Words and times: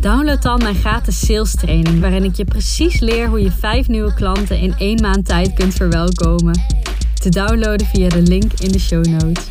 download 0.00 0.42
dan 0.42 0.58
mijn 0.58 0.74
gratis 0.74 1.26
sales 1.26 1.54
training, 1.54 2.00
waarin 2.00 2.24
ik 2.24 2.34
je 2.34 2.44
precies 2.44 3.00
leer 3.00 3.28
hoe 3.28 3.42
je 3.42 3.50
vijf 3.50 3.88
nieuwe 3.88 4.14
klanten 4.14 4.58
in 4.58 4.74
één 4.78 5.00
maand 5.00 5.26
tijd 5.26 5.54
kunt 5.54 5.74
verwelkomen. 5.74 6.60
Te 7.14 7.28
downloaden 7.28 7.86
via 7.86 8.08
de 8.08 8.22
link 8.22 8.52
in 8.52 8.72
de 8.72 8.78
show 8.78 9.04
notes. 9.04 9.46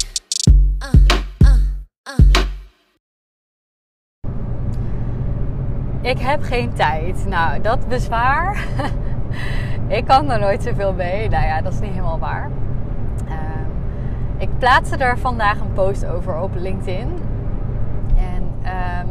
Ik 6.02 6.20
heb 6.20 6.44
geen 6.44 6.74
tijd. 6.74 7.26
Nou, 7.28 7.62
dat 7.62 7.88
bezwaar. 7.88 8.66
ik 9.98 10.06
kan 10.06 10.32
er 10.32 10.40
nooit 10.40 10.64
zoveel 10.64 10.94
mee. 10.94 11.30
Nou 11.30 11.46
ja, 11.46 11.62
dat 11.62 11.74
is 11.74 11.80
niet 11.80 11.90
helemaal 11.90 12.20
waar. 12.20 12.52
Ehm, 13.28 13.70
ik 14.38 14.50
plaatste 14.58 14.96
er 14.96 15.18
vandaag 15.18 15.60
een 15.60 15.74
post 15.74 16.06
over 16.06 16.40
op 16.40 16.56
LinkedIn. 16.56 17.08
En 18.18 18.44
ehm, 18.64 19.08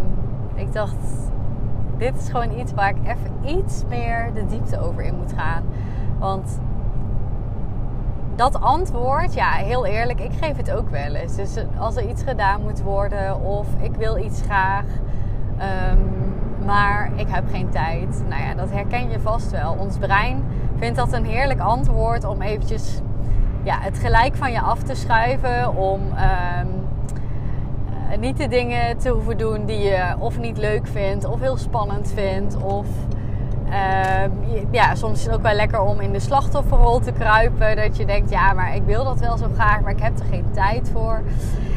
ik 0.58 0.72
dacht, 0.72 0.96
dit 1.96 2.16
is 2.16 2.28
gewoon 2.28 2.58
iets 2.58 2.72
waar 2.72 2.88
ik 2.88 2.96
even 3.02 3.58
iets 3.58 3.84
meer 3.88 4.30
de 4.34 4.46
diepte 4.46 4.80
over 4.80 5.02
in 5.02 5.14
moet 5.14 5.32
gaan. 5.36 5.62
Want 6.18 6.60
dat 8.36 8.60
antwoord, 8.60 9.34
ja, 9.34 9.50
heel 9.50 9.86
eerlijk, 9.86 10.20
ik 10.20 10.32
geef 10.40 10.56
het 10.56 10.70
ook 10.70 10.90
wel 10.90 11.14
eens. 11.14 11.36
Dus 11.36 11.56
als 11.78 11.96
er 11.96 12.08
iets 12.08 12.22
gedaan 12.22 12.62
moet 12.62 12.82
worden 12.82 13.40
of 13.40 13.66
ik 13.80 13.94
wil 13.94 14.18
iets 14.18 14.42
graag, 14.42 14.84
ehm, 15.56 15.98
maar 16.64 17.10
ik 17.16 17.28
heb 17.28 17.44
geen 17.50 17.68
tijd. 17.68 18.22
Nou 18.28 18.42
ja, 18.42 18.54
dat 18.54 18.70
herken 18.70 19.10
je 19.10 19.20
vast 19.20 19.50
wel. 19.50 19.76
Ons 19.78 19.98
brein 19.98 20.44
vindt 20.78 20.96
dat 20.96 21.12
een 21.12 21.24
heerlijk 21.24 21.60
antwoord 21.60 22.24
om 22.24 22.42
eventjes 22.42 23.00
ja, 23.62 23.78
het 23.80 23.98
gelijk 23.98 24.36
van 24.36 24.52
je 24.52 24.60
af 24.60 24.82
te 24.82 24.94
schuiven. 24.94 25.76
Om 25.76 26.00
ehm, 26.16 26.66
eh, 28.10 28.18
niet 28.18 28.36
de 28.36 28.48
dingen 28.48 28.98
te 28.98 29.08
hoeven 29.08 29.38
doen 29.38 29.66
die 29.66 29.78
je 29.78 30.14
of 30.18 30.38
niet 30.38 30.58
leuk 30.58 30.86
vindt, 30.86 31.24
of 31.24 31.40
heel 31.40 31.56
spannend 31.56 32.12
vindt, 32.14 32.56
of 32.62 32.86
Ehm, 33.70 34.30
ja, 34.70 34.94
soms 34.94 35.18
is 35.18 35.24
het 35.24 35.34
ook 35.34 35.42
wel 35.42 35.54
lekker 35.54 35.80
om 35.80 36.00
in 36.00 36.12
de 36.12 36.20
slachtofferrol 36.20 37.00
te 37.00 37.12
kruipen. 37.12 37.76
Dat 37.76 37.96
je 37.96 38.04
denkt, 38.04 38.30
ja, 38.30 38.52
maar 38.52 38.74
ik 38.74 38.82
wil 38.82 39.04
dat 39.04 39.20
wel 39.20 39.36
zo 39.36 39.46
graag, 39.54 39.80
maar 39.80 39.92
ik 39.92 40.02
heb 40.02 40.18
er 40.18 40.24
geen 40.24 40.50
tijd 40.50 40.90
voor. 40.92 41.20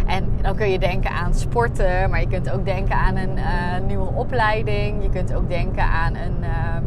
En 0.06 0.30
dan 0.42 0.56
kun 0.56 0.70
je 0.70 0.80
denken 0.80 1.12
aan 1.12 1.34
sporten, 1.34 2.10
maar 2.10 2.20
je 2.20 2.28
kunt 2.28 2.52
ook 2.52 2.66
denken 2.66 2.96
aan 2.96 3.16
een 3.16 3.38
uh, 3.38 3.88
nieuwe 3.88 4.12
opleiding. 4.14 5.04
Je 5.04 5.10
kunt 5.10 5.34
ook 5.34 5.50
denken 5.50 5.84
aan 5.84 6.16
een. 6.16 6.44
Um, 6.76 6.86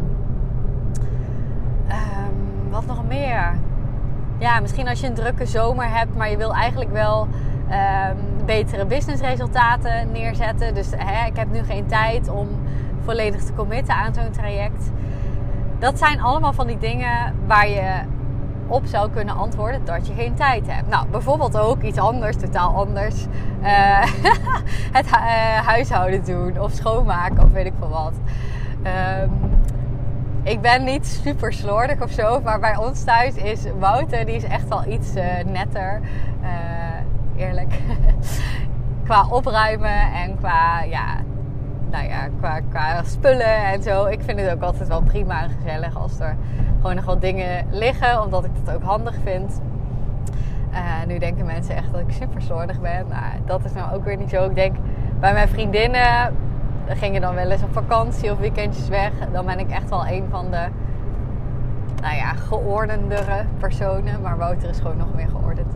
um, 1.88 2.70
wat 2.70 2.86
nog 2.86 3.06
meer? 3.06 3.58
Ja, 4.38 4.60
misschien 4.60 4.88
als 4.88 5.00
je 5.00 5.06
een 5.06 5.14
drukke 5.14 5.46
zomer 5.46 5.88
hebt, 5.90 6.16
maar 6.16 6.30
je 6.30 6.36
wil 6.36 6.54
eigenlijk 6.54 6.92
wel 6.92 7.28
betere 8.44 8.86
businessresultaten 8.86 10.12
neerzetten. 10.12 10.74
Dus 10.74 10.90
hè, 10.96 11.26
ik 11.26 11.36
heb 11.36 11.52
nu 11.52 11.62
geen 11.62 11.86
tijd 11.86 12.28
om 12.28 12.48
volledig 13.04 13.42
te 13.44 13.52
committen 13.52 13.94
aan 13.94 14.14
zo'n 14.14 14.30
traject. 14.30 14.90
Dat 15.78 15.98
zijn 15.98 16.20
allemaal 16.20 16.52
van 16.52 16.66
die 16.66 16.78
dingen 16.78 17.34
waar 17.46 17.68
je 17.68 18.00
op 18.66 18.86
zou 18.86 19.10
kunnen 19.10 19.36
antwoorden 19.36 19.84
dat 19.84 20.06
je 20.06 20.14
geen 20.14 20.34
tijd 20.34 20.66
hebt. 20.66 20.88
Nou, 20.88 21.06
bijvoorbeeld 21.08 21.58
ook 21.58 21.82
iets 21.82 21.98
anders, 21.98 22.36
totaal 22.36 22.74
anders. 22.74 23.26
Uh, 23.62 24.02
het 24.98 25.06
uh, 25.06 25.16
huishouden 25.66 26.24
doen 26.24 26.60
of 26.60 26.72
schoonmaken 26.72 27.44
of 27.44 27.50
weet 27.50 27.66
ik 27.66 27.72
veel 27.78 27.88
wat. 27.88 28.12
Um, 29.22 29.30
ik 30.42 30.60
ben 30.60 30.84
niet 30.84 31.06
super 31.06 31.52
slordig 31.52 32.02
of 32.02 32.10
zo, 32.10 32.40
maar 32.40 32.60
bij 32.60 32.76
ons 32.76 33.04
thuis 33.04 33.34
is 33.34 33.64
Wouter, 33.78 34.24
die 34.24 34.34
is 34.34 34.44
echt 34.44 34.68
wel 34.68 34.86
iets 34.86 35.16
uh, 35.16 35.22
netter. 35.46 36.00
Eerlijk. 37.36 37.80
qua 39.04 39.26
opruimen 39.30 40.12
en 40.12 40.36
qua 40.38 40.82
ja, 40.82 41.16
nou 41.90 42.08
ja, 42.08 42.28
qua, 42.70 43.02
spullen 43.02 43.56
en 43.56 43.82
zo. 43.82 44.06
Ik 44.06 44.22
vind 44.22 44.40
het 44.40 44.50
ook 44.50 44.62
altijd 44.62 44.88
wel 44.88 45.02
prima 45.02 45.42
en 45.42 45.50
gezellig 45.50 45.96
als 45.96 46.20
er 46.20 46.36
gewoon 46.80 46.94
nog 46.94 47.04
wat 47.04 47.20
dingen 47.20 47.66
liggen. 47.70 48.22
Omdat 48.22 48.44
ik 48.44 48.50
dat 48.64 48.74
ook 48.74 48.82
handig 48.82 49.14
vind. 49.22 49.60
Uh, 50.72 51.06
nu 51.06 51.18
denken 51.18 51.46
mensen 51.46 51.76
echt 51.76 51.92
dat 51.92 52.00
ik 52.00 52.10
super 52.10 52.42
slordig 52.42 52.80
ben. 52.80 53.06
Nou, 53.08 53.32
dat 53.44 53.64
is 53.64 53.72
nou 53.72 53.94
ook 53.94 54.04
weer 54.04 54.16
niet 54.16 54.30
zo. 54.30 54.44
Ik 54.44 54.54
denk 54.54 54.76
bij 55.20 55.32
mijn 55.32 55.48
vriendinnen, 55.48 56.36
gingen 56.86 57.20
dan 57.20 57.34
wel 57.34 57.50
eens 57.50 57.62
op 57.62 57.72
vakantie 57.72 58.32
of 58.32 58.38
weekendjes 58.38 58.88
weg. 58.88 59.10
Dan 59.32 59.46
ben 59.46 59.58
ik 59.58 59.70
echt 59.70 59.88
wel 59.88 60.06
een 60.06 60.24
van 60.30 60.50
de, 60.50 60.66
nou 62.02 62.16
ja, 62.16 62.32
geordendere 62.32 63.44
personen. 63.58 64.20
Maar 64.20 64.36
Wouter 64.36 64.68
is 64.68 64.78
gewoon 64.78 64.96
nog 64.96 65.14
meer 65.14 65.28
geordend. 65.28 65.72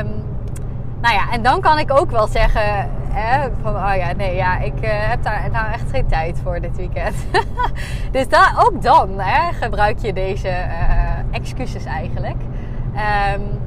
Um, 0.00 0.31
nou 1.02 1.14
ja, 1.14 1.30
en 1.30 1.42
dan 1.42 1.60
kan 1.60 1.78
ik 1.78 2.00
ook 2.00 2.10
wel 2.10 2.26
zeggen 2.26 2.90
hè, 3.10 3.48
van, 3.62 3.76
oh 3.76 3.92
ja, 3.96 4.12
nee, 4.12 4.34
ja, 4.34 4.58
ik 4.58 4.74
uh, 4.74 4.90
heb 4.90 5.22
daar 5.22 5.48
nou 5.52 5.72
echt 5.72 5.90
geen 5.90 6.06
tijd 6.06 6.40
voor 6.42 6.60
dit 6.60 6.76
weekend. 6.76 7.14
dus 8.12 8.26
ook 8.58 8.82
dan 8.82 9.20
hè, 9.20 9.52
gebruik 9.52 9.98
je 9.98 10.12
deze 10.12 10.48
uh, 10.48 11.10
excuses 11.30 11.84
eigenlijk. 11.84 12.36
Um, 13.34 13.60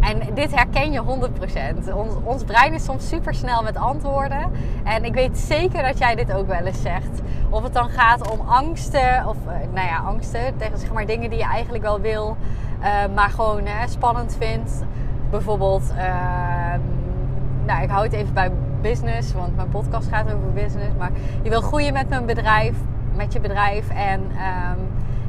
en 0.00 0.34
dit 0.34 0.54
herken 0.54 0.92
je 0.92 1.02
100%. 1.02 1.94
Ons, 1.94 2.12
ons 2.24 2.44
brein 2.44 2.72
is 2.72 2.84
soms 2.84 3.08
super 3.08 3.34
snel 3.34 3.62
met 3.62 3.76
antwoorden. 3.76 4.50
En 4.84 5.04
ik 5.04 5.14
weet 5.14 5.38
zeker 5.38 5.82
dat 5.82 5.98
jij 5.98 6.14
dit 6.14 6.32
ook 6.32 6.46
wel 6.46 6.64
eens 6.64 6.82
zegt. 6.82 7.20
Of 7.50 7.62
het 7.62 7.72
dan 7.72 7.88
gaat 7.88 8.30
om 8.30 8.40
angsten, 8.48 9.28
of 9.28 9.36
uh, 9.46 9.52
nou 9.72 9.86
ja, 9.86 9.96
angsten, 9.96 10.56
tegen 10.56 10.78
zeg 10.78 10.92
maar 10.92 11.06
dingen 11.06 11.30
die 11.30 11.38
je 11.38 11.44
eigenlijk 11.44 11.84
wel 11.84 12.00
wil, 12.00 12.36
maar 13.14 13.30
gewoon 13.30 13.62
spannend 13.88 14.36
vindt 14.38 14.84
bijvoorbeeld, 15.34 15.92
uh, 15.96 16.74
nou, 17.66 17.82
ik 17.82 17.90
hou 17.90 18.04
het 18.04 18.12
even 18.12 18.34
bij 18.34 18.50
business, 18.80 19.32
want 19.32 19.56
mijn 19.56 19.68
podcast 19.68 20.08
gaat 20.08 20.26
over 20.26 20.52
business. 20.52 20.90
Maar 20.98 21.10
je 21.42 21.50
wil 21.50 21.60
groeien 21.60 21.92
met 21.92 22.08
mijn 22.08 22.26
bedrijf, 22.26 22.76
met 23.16 23.32
je 23.32 23.40
bedrijf. 23.40 23.88
En 23.88 24.20
um, 24.20 24.78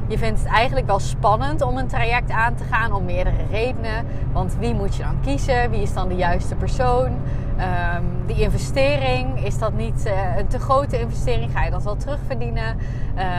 je 0.06 0.18
vindt 0.18 0.38
het 0.38 0.48
eigenlijk 0.48 0.86
wel 0.86 0.98
spannend 0.98 1.62
om 1.62 1.76
een 1.76 1.86
traject 1.86 2.30
aan 2.30 2.54
te 2.54 2.64
gaan 2.64 2.92
om 2.92 3.04
meerdere 3.04 3.36
redenen. 3.50 4.04
Want 4.32 4.56
wie 4.58 4.74
moet 4.74 4.96
je 4.96 5.02
dan 5.02 5.20
kiezen? 5.20 5.70
Wie 5.70 5.82
is 5.82 5.94
dan 5.94 6.08
de 6.08 6.14
juiste 6.14 6.54
persoon? 6.54 7.06
Um, 7.06 8.26
die 8.26 8.40
investering, 8.40 9.44
is 9.44 9.58
dat 9.58 9.72
niet 9.72 10.06
uh, 10.06 10.36
een 10.36 10.46
te 10.46 10.58
grote 10.58 11.00
investering? 11.00 11.52
Ga 11.52 11.64
je 11.64 11.70
dat 11.70 11.82
wel 11.82 11.96
terugverdienen? 11.96 12.76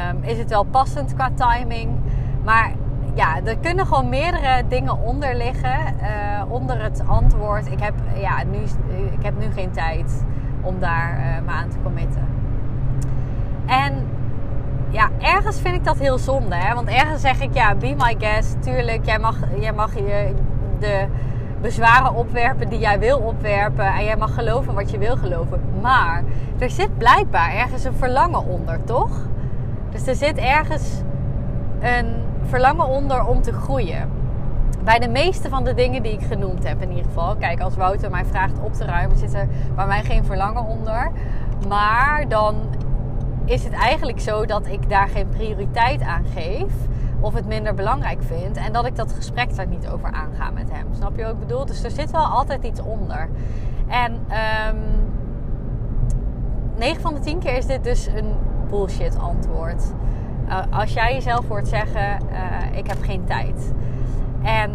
Um, 0.10 0.24
is 0.24 0.38
het 0.38 0.50
wel 0.50 0.64
passend 0.64 1.14
qua 1.14 1.30
timing? 1.36 1.90
Maar 2.44 2.72
ja, 3.18 3.40
er 3.44 3.58
kunnen 3.58 3.86
gewoon 3.86 4.10
meerdere 4.10 4.64
dingen 4.68 5.00
onder 5.00 5.36
liggen. 5.36 5.96
Uh, 6.02 6.52
onder 6.52 6.84
het 6.84 7.04
antwoord. 7.08 7.72
Ik 7.72 7.80
heb, 7.80 7.94
ja, 8.16 8.44
nu, 8.44 8.58
ik 9.12 9.24
heb 9.24 9.40
nu 9.40 9.52
geen 9.52 9.72
tijd 9.72 10.24
om 10.62 10.80
daar 10.80 11.18
uh, 11.20 11.46
me 11.46 11.52
aan 11.52 11.70
te 11.70 11.78
committen. 11.84 12.28
En 13.66 14.08
ja, 14.90 15.10
ergens 15.20 15.62
vind 15.62 15.76
ik 15.76 15.84
dat 15.84 15.98
heel 15.98 16.18
zonde. 16.18 16.56
Hè? 16.56 16.74
Want 16.74 16.88
ergens 16.88 17.22
zeg 17.22 17.42
ik, 17.42 17.54
ja, 17.54 17.76
be 17.76 17.96
my 17.98 18.16
guest. 18.18 18.62
Tuurlijk, 18.62 19.06
jij 19.06 19.20
mag, 19.20 19.36
jij 19.60 19.74
mag 19.74 19.96
je 19.96 20.34
de 20.80 21.06
bezwaren 21.62 22.16
opwerpen 22.16 22.70
die 22.70 22.80
jij 22.80 23.00
wil 23.00 23.18
opwerpen. 23.18 23.86
En 23.86 24.04
jij 24.04 24.18
mag 24.18 24.34
geloven 24.34 24.74
wat 24.74 24.92
je 24.92 24.98
wil 24.98 25.18
geloven. 25.18 25.62
Maar 25.82 26.24
er 26.60 26.70
zit 26.70 26.98
blijkbaar 26.98 27.54
ergens 27.54 27.84
een 27.84 27.96
verlangen 27.96 28.46
onder, 28.46 28.84
toch? 28.84 29.20
Dus 29.92 30.08
er 30.08 30.16
zit 30.16 30.38
ergens 30.38 31.02
een 31.80 32.27
verlangen 32.48 32.88
onder 32.88 33.26
om 33.26 33.42
te 33.42 33.54
groeien. 33.54 34.10
Bij 34.84 35.00
de 35.00 35.08
meeste 35.08 35.50
van 35.50 35.64
de 35.64 35.74
dingen 35.74 36.04
die 36.04 36.12
ik 36.12 36.22
genoemd 36.22 36.68
heb 36.68 36.82
in 36.82 36.90
ieder 36.90 37.06
geval. 37.06 37.36
Kijk, 37.36 37.60
als 37.60 37.76
Wouter 37.76 38.10
mij 38.10 38.26
vraagt 38.26 38.60
op 38.60 38.74
te 38.74 38.86
ruimen, 38.86 39.18
zit 39.18 39.34
er 39.34 39.48
bij 39.76 39.88
mij 39.88 40.04
geen 40.04 40.26
verlangen 40.26 40.66
onder. 40.66 41.12
Maar 41.68 42.28
dan 42.28 42.56
is 43.46 43.64
het 43.64 43.74
eigenlijk 43.74 44.20
zo 44.20 44.46
dat 44.46 44.68
ik 44.68 44.90
daar 44.90 45.08
geen 45.08 45.30
prioriteit 45.30 46.02
aan 46.02 46.24
geef. 46.34 46.74
Of 47.20 47.34
het 47.34 47.48
minder 47.48 47.74
belangrijk 47.74 48.24
vind. 48.24 48.58
En 48.58 48.74
dat 48.74 48.86
ik 48.86 48.96
dat 48.96 49.12
gesprek 49.12 49.56
daar 49.56 49.68
niet 49.68 49.90
over 49.90 50.12
aanga 50.12 50.50
met 50.52 50.72
hem. 50.72 50.86
Snap 50.92 51.18
je 51.18 51.24
wat 51.24 51.32
ik 51.32 51.40
bedoel? 51.40 51.66
Dus 51.66 51.84
er 51.84 51.92
zit 51.92 52.12
wel 52.12 52.26
altijd 52.26 52.64
iets 52.64 52.82
onder. 52.82 53.30
En 53.88 54.14
um, 54.14 54.20
ehm, 54.28 54.76
9 56.78 57.02
van 57.02 57.14
de 57.14 57.20
10 57.20 57.40
keer 57.40 57.58
is 57.58 57.66
dit 57.66 57.84
dus 57.84 58.08
een 58.08 58.34
bullshit 58.70 59.20
antwoord. 59.20 59.94
Uh, 60.48 60.60
als 60.70 60.94
jij 60.94 61.14
jezelf 61.14 61.48
hoort 61.48 61.68
zeggen: 61.68 62.18
uh, 62.32 62.78
Ik 62.78 62.88
heb 62.88 62.98
geen 63.02 63.24
tijd. 63.26 63.74
En 64.44 64.72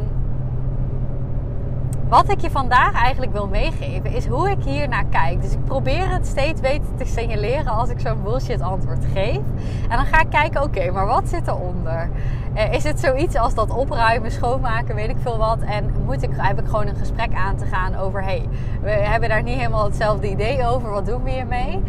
wat 2.13 2.31
ik 2.31 2.41
je 2.41 2.51
vandaag 2.51 2.95
eigenlijk 2.95 3.33
wil 3.33 3.47
meegeven 3.47 4.13
is 4.13 4.27
hoe 4.27 4.51
ik 4.51 4.65
hier 4.65 4.89
naar 4.89 5.05
kijk. 5.11 5.43
Dus 5.43 5.53
ik 5.53 5.65
probeer 5.65 6.11
het 6.11 6.27
steeds 6.27 6.61
beter 6.61 6.95
te 6.97 7.05
signaleren 7.05 7.67
als 7.67 7.89
ik 7.89 8.01
zo'n 8.01 8.23
bullshit 8.23 8.61
antwoord 8.61 9.05
geef. 9.13 9.41
En 9.89 9.97
dan 9.97 10.07
ga 10.07 10.21
ik 10.21 10.31
kijken, 10.31 10.63
oké, 10.63 10.91
maar 10.91 11.07
wat 11.07 11.29
zit 11.29 11.49
eronder? 11.49 12.11
Uh, 12.55 12.73
is 12.73 12.85
het 12.85 13.01
zoiets 13.01 13.37
als 13.37 13.55
dat 13.55 13.71
opruimen, 13.71 14.31
schoonmaken, 14.31 14.95
weet 14.95 15.09
ik 15.09 15.17
veel 15.21 15.39
wat? 15.39 15.59
En 15.61 15.93
moet 16.05 16.23
ik, 16.23 16.31
heb 16.37 16.61
ik 16.61 16.67
gewoon 16.67 16.87
een 16.87 16.97
gesprek 16.97 17.35
aan 17.35 17.57
te 17.57 17.67
gaan 17.67 17.97
over, 17.97 18.23
hey, 18.23 18.49
we 18.83 18.91
hebben 18.91 19.29
daar 19.29 19.43
niet 19.43 19.57
helemaal 19.57 19.85
hetzelfde 19.85 20.31
idee 20.31 20.67
over, 20.67 20.91
wat 20.91 21.07
doen 21.07 21.23
we 21.23 21.31
hiermee? 21.31 21.83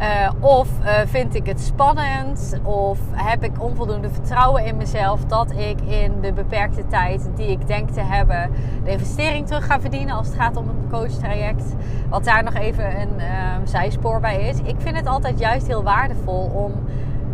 Uh, 0.00 0.30
of 0.40 0.68
uh, 0.80 0.90
vind 1.06 1.34
ik 1.34 1.46
het 1.46 1.60
spannend? 1.60 2.60
Of 2.62 2.98
heb 3.12 3.44
ik 3.44 3.62
onvoldoende 3.62 4.10
vertrouwen 4.10 4.64
in 4.64 4.76
mezelf 4.76 5.24
dat 5.24 5.50
ik 5.50 5.80
in 5.80 6.20
de 6.20 6.32
beperkte 6.32 6.86
tijd 6.86 7.30
die 7.34 7.50
ik 7.50 7.66
denk 7.66 7.90
te 7.90 8.00
hebben, 8.00 8.50
de 8.84 8.90
investering 8.90 9.46
terug 9.46 9.66
ga 9.66 9.80
verdienen 9.80 10.14
als 10.14 10.26
het 10.26 10.36
gaat 10.36 10.56
om 10.56 10.68
een 10.68 10.88
coachtraject? 10.90 11.74
Wat 12.08 12.24
daar 12.24 12.44
nog 12.44 12.54
even 12.54 13.00
een 13.00 13.14
uh, 13.16 13.24
zijspoor 13.64 14.20
bij 14.20 14.48
is. 14.48 14.58
Ik 14.58 14.76
vind 14.78 14.96
het 14.96 15.06
altijd 15.06 15.38
juist 15.38 15.66
heel 15.66 15.82
waardevol 15.82 16.50
om 16.54 16.72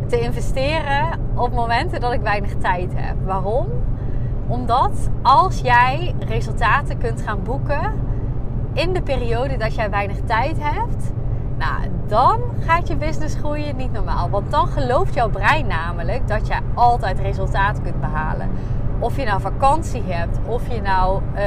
te 0.07 0.21
investeren 0.21 1.21
op 1.35 1.53
momenten 1.53 2.01
dat 2.01 2.13
ik 2.13 2.21
weinig 2.21 2.55
tijd 2.55 2.93
heb. 2.95 3.17
Waarom? 3.25 3.67
Omdat 4.47 5.11
als 5.23 5.61
jij 5.61 6.15
resultaten 6.19 6.99
kunt 6.99 7.23
gaan 7.23 7.43
boeken 7.43 7.93
in 8.73 8.93
de 8.93 9.03
periode 9.03 9.57
dat 9.57 9.75
jij 9.75 9.91
weinig 9.91 10.19
tijd 10.27 10.57
hebt 10.61 11.13
nou, 11.65 11.91
dan 12.07 12.41
gaat 12.61 12.89
je 12.89 12.97
business 12.97 13.35
groeien 13.35 13.77
niet 13.77 13.93
normaal. 13.93 14.31
Want 14.31 14.51
dan 14.51 14.67
gelooft 14.67 15.15
jouw 15.15 15.29
brein 15.31 15.67
namelijk 15.67 16.29
dat 16.29 16.47
je 16.47 16.55
altijd 16.75 17.19
resultaat 17.19 17.83
kunt 17.83 18.01
behalen. 18.01 18.51
Of 18.99 19.17
je 19.17 19.25
nou 19.25 19.41
vakantie 19.41 20.03
hebt, 20.07 20.39
of 20.47 20.69
je 20.75 20.81
nou 20.81 21.23
uh, 21.35 21.43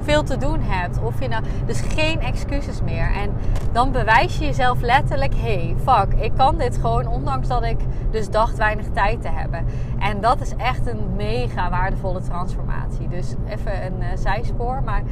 veel 0.00 0.22
te 0.22 0.36
doen 0.36 0.60
hebt, 0.60 0.98
of 1.02 1.20
je 1.20 1.28
nou. 1.28 1.44
Dus 1.66 1.80
geen 1.80 2.20
excuses 2.20 2.82
meer. 2.82 3.12
En 3.12 3.32
dan 3.72 3.92
bewijs 3.92 4.38
je 4.38 4.44
jezelf 4.44 4.80
letterlijk: 4.80 5.34
hey, 5.36 5.74
fuck, 5.84 6.14
ik 6.14 6.32
kan 6.36 6.56
dit 6.56 6.76
gewoon, 6.76 7.06
ondanks 7.06 7.48
dat 7.48 7.62
ik 7.62 7.78
dus 8.10 8.30
dacht 8.30 8.56
weinig 8.56 8.86
tijd 8.92 9.22
te 9.22 9.28
hebben. 9.28 9.64
En 9.98 10.20
dat 10.20 10.40
is 10.40 10.56
echt 10.56 10.86
een 10.86 11.16
mega 11.16 11.70
waardevolle 11.70 12.20
transformatie. 12.20 13.08
Dus 13.08 13.34
even 13.48 13.84
een 13.84 14.00
uh, 14.00 14.06
zijspoor. 14.14 14.82
Maar 14.84 15.02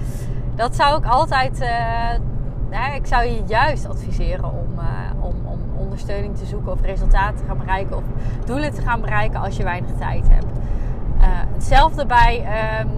dat 0.55 0.77
zou 0.77 0.99
ik 0.99 1.07
altijd. 1.07 1.61
Uh, 1.61 2.37
ik 2.71 3.07
zou 3.07 3.25
je 3.25 3.43
juist 3.47 3.89
adviseren 3.89 4.45
om, 4.45 4.79
uh, 4.79 5.25
om, 5.25 5.35
om, 5.45 5.59
ondersteuning 5.77 6.37
te 6.37 6.47
zoeken 6.47 6.73
of 6.73 6.81
resultaten 6.81 7.37
te 7.37 7.45
gaan 7.45 7.59
bereiken 7.59 7.97
of 7.97 8.03
doelen 8.45 8.75
te 8.75 8.83
gaan 8.83 9.01
bereiken 9.01 9.41
als 9.41 9.57
je 9.57 9.63
weinig 9.63 9.91
tijd 9.99 10.29
hebt. 10.29 10.59
Uh, 11.19 11.25
hetzelfde 11.55 12.07
bij 12.07 12.39
um, 12.81 12.91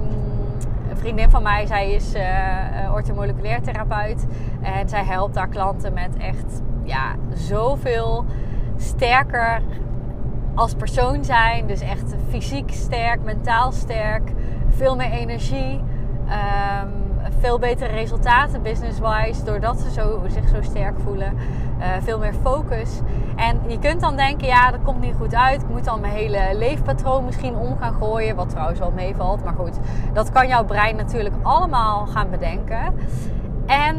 een 0.91 0.97
vriendin 0.97 1.31
van 1.31 1.43
mij, 1.43 1.67
zij 1.67 1.93
is 1.93 2.15
uh, 2.15 2.93
orthomoleculair 2.93 3.63
therapeut 3.63 4.27
en 4.61 4.89
zij 4.89 5.05
helpt 5.05 5.37
haar 5.37 5.49
klanten 5.49 5.93
met 5.93 6.17
echt 6.17 6.63
ja, 6.83 7.15
zoveel 7.35 8.25
sterker 8.77 9.63
als 10.55 10.75
persoon 10.75 11.25
zijn. 11.25 11.67
Dus 11.67 11.81
echt 11.81 12.15
fysiek 12.29 12.73
sterk, 12.73 13.23
mentaal 13.25 13.73
sterk, 13.73 14.33
veel 14.69 14.97
meer 14.97 15.11
energie. 15.11 15.81
Um, 16.27 17.00
veel 17.41 17.59
betere 17.59 17.93
resultaten 17.93 18.63
business-wise. 18.63 19.45
Doordat 19.45 19.81
ze 19.81 19.91
zo, 19.91 20.21
zich 20.29 20.49
zo 20.49 20.63
sterk 20.63 20.95
voelen. 21.05 21.33
Uh, 21.79 21.87
veel 22.03 22.19
meer 22.19 22.35
focus. 22.43 23.01
En 23.37 23.61
je 23.67 23.79
kunt 23.79 24.01
dan 24.01 24.17
denken, 24.17 24.47
ja, 24.47 24.71
dat 24.71 24.83
komt 24.83 25.01
niet 25.01 25.15
goed 25.19 25.35
uit. 25.35 25.63
Ik 25.63 25.69
moet 25.69 25.85
dan 25.85 26.01
mijn 26.01 26.13
hele 26.13 26.51
leefpatroon 26.55 27.25
misschien 27.25 27.57
om 27.57 27.77
gaan 27.79 27.95
gooien. 27.95 28.37
Wat 28.37 28.49
trouwens 28.49 28.79
wel 28.79 28.91
meevalt. 28.91 29.45
Maar 29.45 29.55
goed, 29.55 29.79
dat 30.13 30.31
kan 30.33 30.49
jouw 30.49 30.65
brein 30.65 30.97
natuurlijk 30.97 31.35
allemaal 31.43 32.07
gaan 32.07 32.31
bedenken. 32.31 32.95
En 33.67 33.97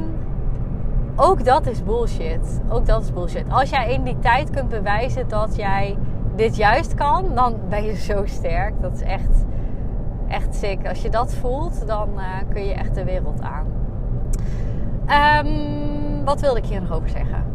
ook 1.16 1.46
dat 1.46 1.68
is 1.68 1.84
bullshit. 1.84 2.62
Ook 2.70 2.86
dat 2.86 3.02
is 3.02 3.14
bullshit. 3.14 3.46
Als 3.50 3.70
jij 3.70 3.94
in 3.94 4.04
die 4.04 4.20
tijd 4.20 4.50
kunt 4.50 4.70
bewijzen 4.70 5.28
dat 5.28 5.56
jij 5.56 5.98
dit 6.36 6.56
juist 6.56 6.94
kan, 6.94 7.26
dan 7.36 7.56
ben 7.70 7.84
je 7.84 7.96
zo 7.96 8.26
sterk. 8.26 8.82
Dat 8.82 8.94
is 8.94 9.02
echt 9.02 9.46
echt 10.32 10.56
sick. 10.56 10.88
Als 10.88 11.02
je 11.02 11.10
dat 11.10 11.34
voelt, 11.34 11.88
dan 11.88 12.10
uh, 12.16 12.24
kun 12.50 12.66
je 12.66 12.74
echt 12.74 12.96
de 12.96 13.04
wereld 13.04 13.42
aan. 13.42 13.66
Um, 15.46 16.26
wat 16.26 16.42
wilde 16.42 16.60
ik 16.60 16.66
hier 16.66 16.82
nog 16.82 16.92
over 16.92 17.10
zeggen? 17.10 17.46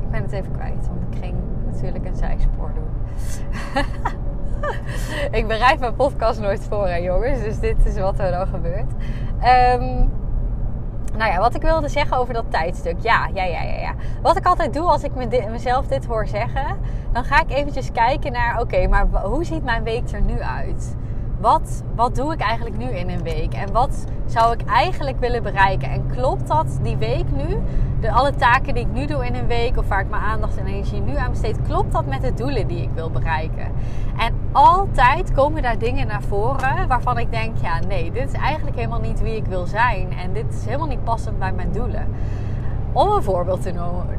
Ik 0.00 0.10
ben 0.10 0.22
het 0.22 0.32
even 0.32 0.52
kwijt, 0.52 0.86
want 0.86 1.14
ik 1.14 1.18
ging 1.20 1.34
natuurlijk 1.66 2.06
een 2.06 2.14
zijspoor 2.14 2.70
doen. 2.74 2.92
ik 5.38 5.46
bereid 5.46 5.80
mijn 5.80 5.94
podcast 5.94 6.40
nooit 6.40 6.64
voor, 6.68 6.98
jongens. 6.98 7.42
Dus 7.42 7.58
dit 7.58 7.76
is 7.84 7.98
wat 7.98 8.18
er 8.18 8.30
dan 8.30 8.46
gebeurt. 8.46 8.92
Um, 9.80 10.10
nou 11.16 11.32
ja, 11.32 11.38
wat 11.38 11.54
ik 11.54 11.62
wilde 11.62 11.88
zeggen 11.88 12.16
over 12.16 12.34
dat 12.34 12.44
tijdstuk. 12.50 12.96
Ja, 13.00 13.28
ja, 13.34 13.44
ja, 13.44 13.62
ja. 13.62 13.80
ja. 13.80 13.94
Wat 14.22 14.36
ik 14.36 14.46
altijd 14.46 14.74
doe 14.74 14.84
als 14.84 15.02
ik 15.02 15.14
mezelf 15.50 15.86
dit 15.86 16.06
hoor 16.06 16.26
zeggen, 16.26 16.76
dan 17.12 17.24
ga 17.24 17.40
ik 17.40 17.50
eventjes 17.50 17.92
kijken 17.92 18.32
naar: 18.32 18.60
oké, 18.60 18.86
maar 18.88 19.06
hoe 19.22 19.44
ziet 19.44 19.64
mijn 19.64 19.82
week 19.82 20.10
er 20.10 20.22
nu 20.22 20.42
uit? 20.42 20.96
Wat, 21.44 21.82
wat 21.94 22.14
doe 22.14 22.32
ik 22.32 22.40
eigenlijk 22.40 22.76
nu 22.76 22.84
in 22.84 23.10
een 23.10 23.22
week? 23.22 23.54
En 23.54 23.72
wat 23.72 24.04
zou 24.26 24.52
ik 24.52 24.64
eigenlijk 24.64 25.20
willen 25.20 25.42
bereiken? 25.42 25.90
En 25.90 26.06
klopt 26.14 26.48
dat 26.48 26.78
die 26.82 26.96
week 26.96 27.24
nu, 27.30 27.58
de, 28.00 28.12
alle 28.12 28.34
taken 28.34 28.74
die 28.74 28.84
ik 28.84 28.92
nu 28.92 29.06
doe 29.06 29.26
in 29.26 29.34
een 29.34 29.46
week, 29.46 29.78
of 29.78 29.88
waar 29.88 30.00
ik 30.00 30.10
mijn 30.10 30.22
aandacht 30.22 30.56
en 30.56 30.66
energie 30.66 31.00
nu 31.00 31.16
aan 31.16 31.30
besteed, 31.30 31.62
klopt 31.62 31.92
dat 31.92 32.06
met 32.06 32.22
de 32.22 32.34
doelen 32.34 32.66
die 32.66 32.82
ik 32.82 32.88
wil 32.94 33.10
bereiken? 33.10 33.72
En 34.16 34.34
altijd 34.52 35.32
komen 35.32 35.62
daar 35.62 35.78
dingen 35.78 36.06
naar 36.06 36.22
voren 36.22 36.88
waarvan 36.88 37.18
ik 37.18 37.30
denk: 37.30 37.56
ja, 37.62 37.78
nee, 37.88 38.12
dit 38.12 38.28
is 38.28 38.40
eigenlijk 38.40 38.76
helemaal 38.76 39.00
niet 39.00 39.20
wie 39.20 39.36
ik 39.36 39.46
wil 39.46 39.66
zijn. 39.66 40.12
En 40.12 40.32
dit 40.32 40.54
is 40.54 40.64
helemaal 40.64 40.88
niet 40.88 41.04
passend 41.04 41.38
bij 41.38 41.52
mijn 41.52 41.72
doelen. 41.72 42.08
Om 42.92 43.10
een 43.10 43.22
voorbeeld 43.22 43.62
te 43.62 43.72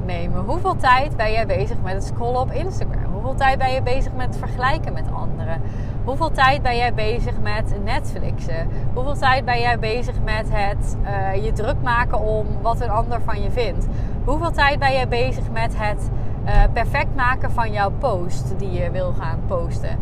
nemen, 0.06 0.44
hoeveel 0.44 0.76
tijd 0.76 1.16
ben 1.16 1.32
jij 1.32 1.46
bezig 1.46 1.78
met 1.84 1.94
het 1.94 2.04
scrollen 2.04 2.42
op 2.42 2.52
Instagram? 2.52 3.05
Hoeveel 3.26 3.46
tijd 3.46 3.58
ben 3.58 3.72
je 3.72 3.82
bezig 3.82 4.14
met 4.14 4.38
vergelijken 4.38 4.94
met 4.94 5.12
anderen? 5.12 5.62
Hoeveel 6.04 6.32
tijd 6.32 6.62
ben 6.62 6.76
jij 6.76 6.94
bezig 6.94 7.40
met 7.42 7.84
Netflixen? 7.84 8.70
Hoeveel 8.94 9.14
tijd 9.14 9.46
ben 9.46 9.60
jij 9.60 9.80
bezig 9.80 10.16
met 10.24 10.48
het 10.52 10.98
uh, 11.04 11.44
je 11.46 11.52
druk 11.52 11.82
maken 11.84 12.20
om 12.20 12.46
wat 12.62 12.82
een 12.82 12.90
ander 12.90 13.22
van 13.22 13.42
je 13.42 13.52
vindt? 13.52 13.88
Hoeveel 14.26 14.52
tijd 14.52 14.80
ben 14.80 14.94
jij 14.94 15.08
bezig 15.08 15.44
met 15.52 15.74
het 15.78 16.10
uh, 16.46 16.64
perfect 16.74 17.16
maken 17.16 17.52
van 17.52 17.72
jouw 17.72 17.92
post 17.92 18.54
die 18.58 18.72
je 18.72 18.92
wil 18.92 19.14
gaan 19.20 19.40
posten? 19.48 19.98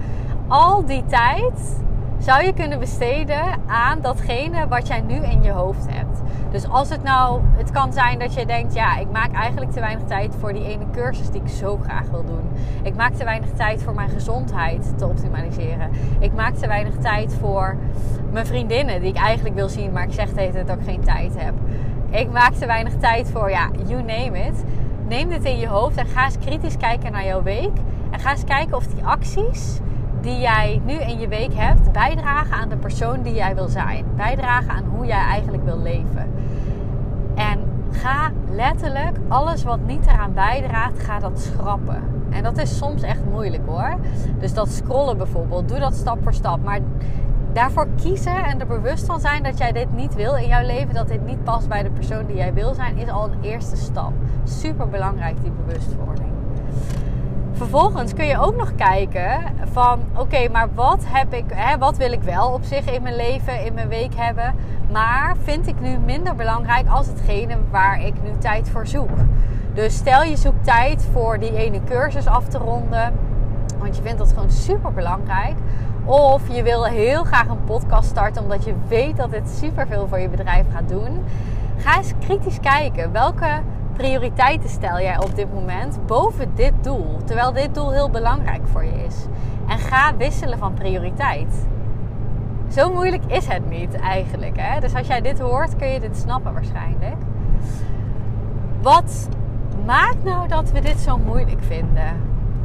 Al 0.47 0.85
die 0.85 1.05
tijd 1.05 1.81
zou 2.17 2.43
je 2.43 2.53
kunnen 2.53 2.79
besteden 2.79 3.43
aan 3.67 4.01
datgene 4.01 4.67
wat 4.67 4.87
jij 4.87 5.01
nu 5.01 5.15
in 5.15 5.43
je 5.43 5.51
hoofd 5.51 5.85
hebt. 5.89 6.21
Dus 6.51 6.69
als 6.69 6.89
het 6.89 7.03
nou, 7.03 7.41
het 7.57 7.71
kan 7.71 7.93
zijn 7.93 8.19
dat 8.19 8.33
je 8.33 8.45
denkt, 8.45 8.73
ja, 8.73 8.97
ik 8.97 9.11
maak 9.11 9.33
eigenlijk 9.33 9.71
te 9.71 9.79
weinig 9.79 10.05
tijd 10.07 10.35
voor 10.39 10.53
die 10.53 10.65
ene 10.65 10.85
cursus 10.91 11.29
die 11.29 11.41
ik 11.41 11.47
zo 11.49 11.77
graag 11.83 12.09
wil 12.09 12.25
doen. 12.25 12.49
Ik 12.83 12.95
maak 12.95 13.13
te 13.13 13.23
weinig 13.23 13.49
tijd 13.49 13.83
voor 13.83 13.93
mijn 13.93 14.09
gezondheid 14.09 14.97
te 14.97 15.07
optimaliseren. 15.07 15.89
Ik 16.19 16.33
maak 16.33 16.53
te 16.53 16.67
weinig 16.67 16.95
tijd 16.97 17.35
voor 17.39 17.77
mijn 18.31 18.45
vriendinnen 18.45 19.01
die 19.01 19.09
ik 19.09 19.17
eigenlijk 19.17 19.55
wil 19.55 19.69
zien, 19.69 19.91
maar 19.91 20.03
ik 20.03 20.13
zeg 20.13 20.29
tegen 20.29 20.65
dat 20.65 20.77
ik 20.77 20.83
geen 20.85 21.01
tijd 21.01 21.33
heb. 21.37 21.53
Ik 22.09 22.31
maak 22.31 22.53
te 22.53 22.65
weinig 22.65 22.93
tijd 22.95 23.29
voor, 23.31 23.49
ja, 23.49 23.69
you 23.85 24.03
name 24.03 24.39
it. 24.39 24.63
Neem 25.07 25.29
dit 25.29 25.43
in 25.43 25.59
je 25.59 25.67
hoofd 25.67 25.97
en 25.97 26.05
ga 26.05 26.25
eens 26.25 26.39
kritisch 26.39 26.77
kijken 26.77 27.11
naar 27.11 27.25
jouw 27.25 27.43
week. 27.43 27.77
En 28.11 28.19
ga 28.19 28.31
eens 28.31 28.43
kijken 28.43 28.77
of 28.77 28.87
die 28.87 29.03
acties 29.03 29.79
die 30.23 30.39
jij 30.39 30.81
nu 30.85 30.93
in 30.93 31.19
je 31.19 31.27
week 31.27 31.53
hebt 31.53 31.91
bijdragen 31.91 32.55
aan 32.55 32.69
de 32.69 32.77
persoon 32.77 33.21
die 33.21 33.33
jij 33.33 33.55
wil 33.55 33.67
zijn. 33.67 34.05
Bijdragen 34.15 34.69
aan 34.69 34.83
hoe 34.95 35.05
jij 35.05 35.25
eigenlijk 35.25 35.63
wil 35.63 35.81
leven. 35.81 36.31
En 37.35 37.59
ga 37.91 38.31
letterlijk 38.51 39.17
alles 39.27 39.63
wat 39.63 39.79
niet 39.85 40.05
eraan 40.05 40.33
bijdraagt, 40.33 40.99
ga 40.99 41.19
dat 41.19 41.39
schrappen. 41.39 42.03
En 42.29 42.43
dat 42.43 42.57
is 42.57 42.77
soms 42.77 43.01
echt 43.01 43.25
moeilijk 43.31 43.63
hoor. 43.65 43.95
Dus 44.39 44.53
dat 44.53 44.69
scrollen 44.69 45.17
bijvoorbeeld, 45.17 45.69
doe 45.69 45.79
dat 45.79 45.95
stap 45.95 46.17
voor 46.23 46.33
stap. 46.33 46.63
Maar 46.63 46.79
daarvoor 47.53 47.87
kiezen 48.01 48.43
en 48.43 48.59
er 48.59 48.67
bewust 48.67 49.05
van 49.05 49.19
zijn 49.19 49.43
dat 49.43 49.57
jij 49.57 49.71
dit 49.71 49.93
niet 49.95 50.15
wil 50.15 50.35
in 50.35 50.47
jouw 50.47 50.65
leven, 50.65 50.93
dat 50.93 51.07
dit 51.07 51.25
niet 51.25 51.43
past 51.43 51.69
bij 51.69 51.83
de 51.83 51.89
persoon 51.89 52.25
die 52.25 52.35
jij 52.35 52.53
wil 52.53 52.73
zijn, 52.73 52.97
is 52.97 53.09
al 53.09 53.29
een 53.31 53.41
eerste 53.41 53.75
stap. 53.75 54.11
Super 54.43 54.89
belangrijk, 54.89 55.41
die 55.41 55.51
bewustwording. 55.65 56.31
Vervolgens 57.53 58.13
kun 58.13 58.25
je 58.25 58.39
ook 58.39 58.55
nog 58.55 58.75
kijken 58.75 59.41
van 59.71 59.99
oké, 60.17 60.49
maar 60.51 60.67
wat 60.73 61.03
heb 61.07 61.33
ik, 61.33 61.45
hè, 61.53 61.77
wat 61.77 61.97
wil 61.97 62.11
ik 62.11 62.21
wel 62.21 62.53
op 62.53 62.63
zich 62.63 62.91
in 62.91 63.01
mijn 63.01 63.15
leven, 63.15 63.65
in 63.65 63.73
mijn 63.73 63.87
week 63.87 64.15
hebben, 64.15 64.55
maar 64.91 65.35
vind 65.43 65.67
ik 65.67 65.79
nu 65.79 65.97
minder 65.97 66.35
belangrijk 66.35 66.87
als 66.87 67.07
hetgene 67.07 67.57
waar 67.71 68.01
ik 68.01 68.13
nu 68.23 68.29
tijd 68.37 68.69
voor 68.69 68.87
zoek. 68.87 69.09
Dus 69.73 69.95
stel 69.95 70.23
je 70.23 70.37
zoekt 70.37 70.63
tijd 70.63 71.07
voor 71.11 71.39
die 71.39 71.55
ene 71.55 71.83
cursus 71.83 72.27
af 72.27 72.47
te 72.47 72.57
ronden, 72.57 73.13
want 73.79 73.95
je 73.95 74.01
vindt 74.01 74.17
dat 74.17 74.33
gewoon 74.33 74.51
super 74.51 74.93
belangrijk. 74.93 75.55
Of 76.05 76.41
je 76.55 76.63
wil 76.63 76.83
heel 76.83 77.23
graag 77.23 77.47
een 77.47 77.63
podcast 77.63 78.09
starten 78.09 78.43
omdat 78.43 78.63
je 78.63 78.73
weet 78.87 79.17
dat 79.17 79.31
dit 79.31 79.49
super 79.49 79.87
veel 79.87 80.07
voor 80.07 80.19
je 80.19 80.29
bedrijf 80.29 80.65
gaat 80.73 80.89
doen. 80.89 81.23
Ga 81.77 81.97
eens 81.97 82.13
kritisch 82.19 82.59
kijken 82.59 83.11
welke 83.11 83.61
prioriteiten 83.93 84.69
stel 84.69 84.99
jij 84.99 85.19
op 85.19 85.35
dit 85.35 85.53
moment 85.53 86.05
boven 86.05 86.51
dit 86.55 86.73
doel? 86.81 87.17
Terwijl 87.25 87.53
dit 87.53 87.75
doel 87.75 87.91
heel 87.91 88.09
belangrijk 88.09 88.61
voor 88.67 88.83
je 88.83 89.05
is. 89.05 89.25
En 89.67 89.79
ga 89.79 90.15
wisselen 90.17 90.57
van 90.57 90.73
prioriteit. 90.73 91.67
zo 92.69 92.93
moeilijk 92.93 93.23
is 93.27 93.47
het 93.47 93.69
niet 93.69 93.95
eigenlijk. 93.95 94.57
Hè? 94.59 94.79
Dus 94.79 94.95
als 94.95 95.07
jij 95.07 95.21
dit 95.21 95.39
hoort, 95.39 95.75
kun 95.75 95.87
je 95.87 95.99
dit 95.99 96.17
snappen 96.17 96.53
waarschijnlijk. 96.53 97.15
Wat 98.81 99.29
maakt 99.85 100.23
nou 100.23 100.47
dat 100.47 100.71
we 100.71 100.81
dit 100.81 100.99
zo 100.99 101.17
moeilijk 101.17 101.63
vinden? 101.63 102.13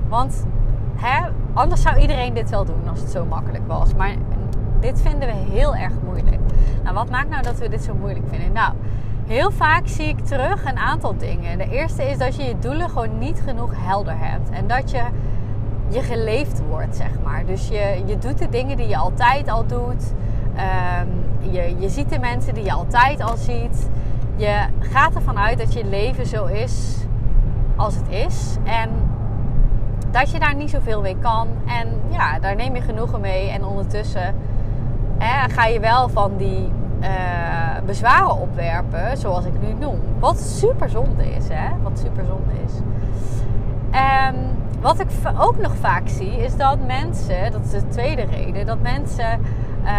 Want 0.09 0.45
hè, 0.97 1.29
anders 1.53 1.83
zou 1.83 1.99
iedereen 1.99 2.35
dit 2.35 2.51
wel 2.51 2.65
doen 2.65 2.89
als 2.89 3.01
het 3.01 3.11
zo 3.11 3.25
makkelijk 3.25 3.67
was. 3.67 3.95
Maar 3.95 4.15
dit 4.81 5.01
vinden 5.01 5.29
we 5.29 5.35
heel 5.35 5.75
erg 5.77 5.93
moeilijk. 6.05 6.39
Nou, 6.83 6.95
wat 6.95 7.11
maakt 7.11 7.29
nou 7.29 7.43
dat 7.43 7.59
we 7.59 7.69
dit 7.69 7.83
zo 7.83 7.95
moeilijk 7.95 8.27
vinden? 8.29 8.53
Nou, 8.53 8.73
heel 9.29 9.51
vaak 9.51 9.87
zie 9.87 10.09
ik 10.09 10.19
terug 10.19 10.65
een 10.65 10.79
aantal 10.79 11.17
dingen. 11.17 11.59
De 11.59 11.71
eerste 11.71 12.11
is 12.11 12.19
dat 12.19 12.37
je 12.37 12.43
je 12.43 12.59
doelen 12.59 12.89
gewoon 12.91 13.19
niet 13.19 13.41
genoeg 13.45 13.73
helder 13.77 14.19
hebt. 14.19 14.51
En 14.51 14.67
dat 14.67 14.91
je 14.91 15.03
je 15.89 16.03
geleefd 16.03 16.63
wordt, 16.69 16.97
zeg 16.97 17.11
maar. 17.25 17.47
Dus 17.47 17.69
je, 17.69 18.03
je 18.07 18.19
doet 18.19 18.39
de 18.39 18.49
dingen 18.49 18.77
die 18.77 18.89
je 18.89 18.97
altijd 18.97 19.49
al 19.49 19.67
doet. 19.67 20.13
Ehm, 20.57 21.07
je, 21.53 21.75
je 21.79 21.89
ziet 21.89 22.11
de 22.11 22.19
mensen 22.19 22.55
die 22.55 22.65
je 22.65 22.73
altijd 22.73 23.21
al 23.21 23.37
ziet. 23.37 23.89
Je 24.37 24.67
gaat 24.81 25.15
ervan 25.15 25.39
uit 25.39 25.59
dat 25.59 25.73
je 25.73 25.85
leven 25.85 26.27
zo 26.27 26.45
is 26.45 26.97
als 27.77 27.95
het 27.95 28.09
is. 28.09 28.57
En 28.65 28.91
dat 30.11 30.31
je 30.31 30.39
daar 30.39 30.55
niet 30.55 30.71
zoveel 30.71 31.01
mee 31.01 31.17
kan. 31.21 31.49
En 31.67 31.89
ja, 32.11 32.39
daar 32.39 32.57
neem 32.57 32.75
je 32.75 32.81
genoegen 32.81 33.21
mee. 33.21 33.49
En 33.49 33.65
ondertussen 33.65 34.35
ga 35.49 35.67
je 35.67 35.81
wel 35.81 36.09
van 36.09 36.37
die 36.37 36.71
uh, 37.00 37.09
bezwaren 37.87 38.40
opwerpen, 38.40 39.17
zoals 39.17 39.45
ik 39.45 39.61
nu 39.61 39.75
noem. 39.78 40.00
Wat 40.19 40.40
super 40.40 40.90
zonde 40.90 41.35
is, 41.35 41.49
hè? 41.49 41.69
Wat 41.83 41.99
super 41.99 42.25
zonde 42.25 42.52
is. 42.67 42.73
Um, 43.90 44.37
wat 44.81 45.00
ik 45.00 45.09
ook 45.38 45.57
nog 45.57 45.75
vaak 45.76 46.09
zie, 46.09 46.45
is 46.45 46.57
dat 46.57 46.78
mensen, 46.87 47.52
dat 47.52 47.64
is 47.64 47.71
de 47.71 47.88
tweede 47.88 48.25
reden, 48.25 48.67
dat 48.67 48.81
mensen 48.83 49.40
uh, 49.85 49.90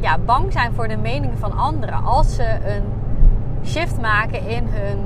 ja, 0.00 0.18
bang 0.18 0.52
zijn 0.52 0.72
voor 0.72 0.88
de 0.88 0.96
meningen 0.96 1.38
van 1.38 1.56
anderen 1.56 2.04
als 2.04 2.34
ze 2.34 2.58
een 2.66 2.82
shift 3.64 4.00
maken 4.00 4.46
in 4.48 4.68
hun 4.68 4.98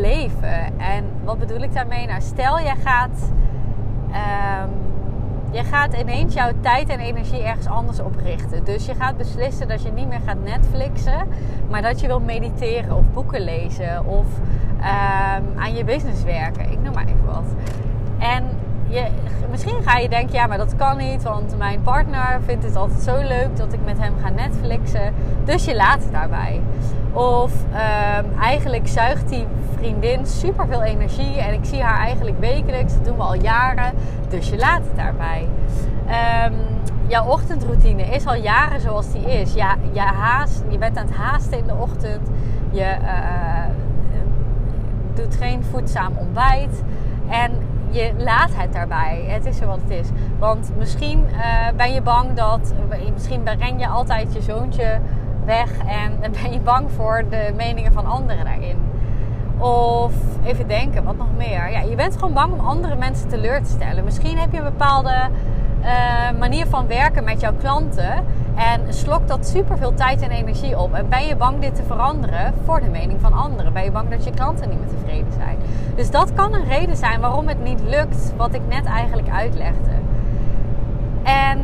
leven. 0.00 0.78
En 0.78 1.04
wat 1.24 1.38
bedoel 1.38 1.60
ik 1.60 1.74
daarmee? 1.74 2.06
Nou, 2.06 2.20
stel 2.20 2.58
je 2.58 2.72
gaat, 2.84 3.30
um, 4.08 4.70
je 5.50 5.64
gaat 5.64 5.94
ineens 5.94 6.34
jouw 6.34 6.50
tijd 6.60 6.88
en 6.88 6.98
energie 6.98 7.42
ergens 7.42 7.66
anders 7.66 8.00
op 8.00 8.16
richten. 8.24 8.64
Dus 8.64 8.86
je 8.86 8.94
gaat 8.94 9.16
beslissen 9.16 9.68
dat 9.68 9.82
je 9.82 9.92
niet 9.92 10.08
meer 10.08 10.20
gaat 10.26 10.42
Netflixen, 10.44 11.28
maar 11.70 11.82
dat 11.82 12.00
je 12.00 12.06
wil 12.06 12.20
mediteren 12.20 12.96
of 12.96 13.12
boeken 13.12 13.44
lezen 13.44 14.06
of 14.06 14.26
um, 14.78 15.58
aan 15.58 15.74
je 15.74 15.84
business 15.84 16.22
werken. 16.22 16.70
Ik 16.70 16.80
noem 16.82 16.94
maar 16.94 17.06
even 17.06 17.26
wat. 17.26 17.44
En 18.18 18.44
je, 18.90 19.06
misschien 19.50 19.82
ga 19.82 19.98
je 19.98 20.08
denken, 20.08 20.34
ja, 20.34 20.46
maar 20.46 20.58
dat 20.58 20.76
kan 20.76 20.96
niet, 20.96 21.22
want 21.22 21.58
mijn 21.58 21.82
partner 21.82 22.40
vindt 22.44 22.64
het 22.64 22.76
altijd 22.76 23.00
zo 23.00 23.16
leuk 23.16 23.56
dat 23.56 23.72
ik 23.72 23.80
met 23.84 23.98
hem 23.98 24.12
ga 24.22 24.28
Netflixen. 24.28 25.14
Dus 25.44 25.64
je 25.64 25.76
laat 25.76 26.02
het 26.02 26.12
daarbij. 26.12 26.60
Of 27.12 27.52
um, 27.52 28.38
eigenlijk 28.40 28.88
zuigt 28.88 29.28
die 29.28 29.46
vriendin 29.76 30.26
super 30.26 30.66
veel 30.66 30.82
energie 30.82 31.38
en 31.38 31.54
ik 31.54 31.64
zie 31.64 31.82
haar 31.82 31.98
eigenlijk 31.98 32.40
wekelijks, 32.40 32.94
dat 32.94 33.04
doen 33.04 33.16
we 33.16 33.22
al 33.22 33.34
jaren, 33.34 33.92
dus 34.28 34.48
je 34.48 34.56
laat 34.56 34.80
het 34.82 34.96
daarbij. 34.96 35.48
Um, 36.46 36.54
jouw 37.06 37.26
ochtendroutine 37.26 38.02
is 38.02 38.26
al 38.26 38.34
jaren 38.34 38.80
zoals 38.80 39.12
die 39.12 39.40
is. 39.40 39.54
Ja, 39.54 39.76
je, 39.92 40.00
haast, 40.00 40.62
je 40.68 40.78
bent 40.78 40.96
aan 40.96 41.06
het 41.06 41.16
haasten 41.16 41.58
in 41.58 41.66
de 41.66 41.74
ochtend, 41.74 42.28
je 42.70 42.96
uh, 43.02 43.64
doet 45.14 45.36
geen 45.36 45.64
voedzaam 45.70 46.12
ontbijt. 46.16 46.82
En 47.28 47.52
je 47.90 48.12
laat 48.16 48.50
het 48.52 48.72
daarbij. 48.72 49.24
Het 49.26 49.46
is 49.46 49.56
zo 49.56 49.66
wat 49.66 49.80
het 49.80 49.90
is. 49.90 50.08
Want 50.38 50.70
misschien 50.78 51.24
uh, 51.30 51.68
ben 51.76 51.92
je 51.92 52.02
bang 52.02 52.32
dat. 52.32 52.74
Misschien 53.12 53.48
ren 53.58 53.78
je 53.78 53.88
altijd 53.88 54.32
je 54.32 54.42
zoontje 54.42 54.98
weg 55.44 55.70
en 55.78 56.20
ben 56.42 56.52
je 56.52 56.60
bang 56.60 56.90
voor 56.90 57.24
de 57.30 57.52
meningen 57.56 57.92
van 57.92 58.06
anderen 58.06 58.44
daarin. 58.44 58.76
Of 59.58 60.12
even 60.44 60.68
denken, 60.68 61.04
wat 61.04 61.16
nog 61.16 61.36
meer? 61.36 61.70
Ja, 61.70 61.80
je 61.80 61.94
bent 61.94 62.14
gewoon 62.14 62.34
bang 62.34 62.52
om 62.52 62.60
andere 62.60 62.96
mensen 62.96 63.28
teleur 63.28 63.62
te 63.62 63.70
stellen. 63.70 64.04
Misschien 64.04 64.38
heb 64.38 64.52
je 64.52 64.58
een 64.58 64.64
bepaalde 64.64 65.28
uh, 65.80 66.38
manier 66.38 66.66
van 66.66 66.86
werken 66.86 67.24
met 67.24 67.40
jouw 67.40 67.54
klanten. 67.54 68.24
En 68.54 68.94
slokt 68.94 69.28
dat 69.28 69.46
super 69.46 69.78
veel 69.78 69.94
tijd 69.94 70.22
en 70.22 70.30
energie 70.30 70.78
op. 70.78 70.94
En 70.94 71.08
ben 71.08 71.26
je 71.26 71.36
bang 71.36 71.60
dit 71.60 71.74
te 71.74 71.82
veranderen 71.82 72.54
voor 72.64 72.80
de 72.80 72.88
mening 72.88 73.20
van 73.20 73.32
anderen? 73.32 73.72
Ben 73.72 73.84
je 73.84 73.90
bang 73.90 74.10
dat 74.10 74.24
je 74.24 74.30
klanten 74.30 74.68
niet 74.68 74.78
meer 74.78 74.88
tevreden 74.88 75.32
zijn? 75.32 75.58
Dus 75.96 76.10
dat 76.10 76.34
kan 76.34 76.54
een 76.54 76.64
reden 76.64 76.96
zijn 76.96 77.20
waarom 77.20 77.48
het 77.48 77.62
niet 77.62 77.80
lukt, 77.80 78.32
wat 78.36 78.54
ik 78.54 78.62
net 78.68 78.84
eigenlijk 78.84 79.28
uitlegde. 79.28 79.90
En 81.22 81.58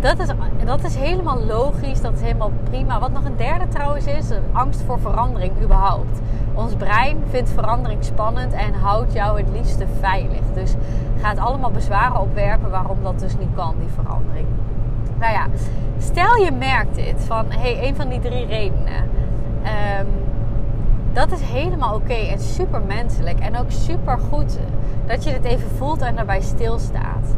dat 0.00 0.18
is, 0.18 0.28
dat 0.64 0.84
is 0.84 0.94
helemaal 0.94 1.44
logisch, 1.44 2.00
dat 2.00 2.12
is 2.12 2.20
helemaal 2.20 2.52
prima. 2.64 2.98
Wat 2.98 3.12
nog 3.12 3.24
een 3.24 3.36
derde 3.36 3.68
trouwens 3.68 4.06
is, 4.06 4.30
angst 4.52 4.82
voor 4.86 5.00
verandering 5.00 5.52
überhaupt. 5.62 6.20
Ons 6.54 6.74
brein 6.74 7.16
vindt 7.30 7.50
verandering 7.50 8.04
spannend 8.04 8.52
en 8.52 8.74
houdt 8.74 9.12
jou 9.12 9.38
het 9.38 9.48
liefste 9.52 9.86
veilig. 10.00 10.40
Dus 10.54 10.74
gaat 11.20 11.38
allemaal 11.38 11.70
bezwaren 11.70 12.20
opwerpen 12.20 12.70
waarom 12.70 12.98
dat 13.02 13.20
dus 13.20 13.38
niet 13.38 13.54
kan, 13.54 13.74
die 13.78 13.88
verandering. 13.88 14.46
Nou 15.22 15.34
ja, 15.34 15.46
stel 15.98 16.36
je 16.36 16.50
merkt 16.50 16.94
dit 16.94 17.24
van 17.24 17.44
hey, 17.48 17.88
een 17.88 17.96
van 17.96 18.08
die 18.08 18.20
drie 18.20 18.46
redenen. 18.46 19.10
Um, 20.00 20.06
dat 21.12 21.32
is 21.32 21.40
helemaal 21.40 21.94
oké 21.94 22.12
en 22.12 22.38
super 22.38 22.80
menselijk. 22.86 23.38
En 23.40 23.56
ook 23.56 23.70
super 23.70 24.18
goed 24.18 24.58
dat 25.06 25.24
je 25.24 25.30
het 25.30 25.44
even 25.44 25.70
voelt 25.76 26.02
en 26.02 26.14
daarbij 26.14 26.40
stilstaat. 26.40 27.36